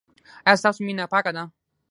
[0.47, 1.43] ایا ستاسو مینه پاکه ده؟